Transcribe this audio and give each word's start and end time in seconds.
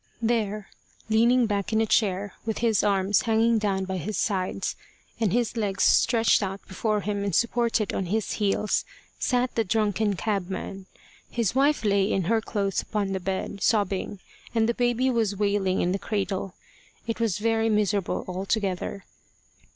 There, 0.19 0.67
leaning 1.09 1.45
back 1.45 1.71
in 1.71 1.79
a 1.79 1.85
chair, 1.85 2.33
with 2.43 2.57
his 2.57 2.83
arms 2.83 3.21
hanging 3.21 3.59
down 3.59 3.85
by 3.85 3.97
his 3.97 4.17
sides, 4.17 4.75
and 5.19 5.31
his 5.31 5.55
legs 5.55 5.83
stretched 5.83 6.41
out 6.41 6.59
before 6.67 7.01
him 7.01 7.23
and 7.23 7.35
supported 7.35 7.93
on 7.93 8.07
his 8.07 8.31
heels, 8.41 8.83
sat 9.19 9.53
the 9.53 9.63
drunken 9.63 10.15
cabman. 10.15 10.87
His 11.29 11.53
wife 11.53 11.85
lay 11.85 12.11
in 12.11 12.23
her 12.23 12.41
clothes 12.41 12.81
upon 12.81 13.11
the 13.13 13.19
bed, 13.19 13.61
sobbing, 13.61 14.19
and 14.55 14.67
the 14.67 14.73
baby 14.73 15.11
was 15.11 15.35
wailing 15.37 15.81
in 15.81 15.91
the 15.91 15.99
cradle. 15.99 16.55
It 17.05 17.19
was 17.19 17.37
very 17.37 17.69
miserable 17.69 18.25
altogether. 18.27 19.05